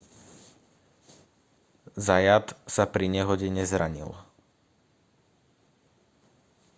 zayat 2.07 2.45
sa 2.75 2.83
pri 2.93 3.05
nehode 3.15 3.45
nezranil 3.57 4.11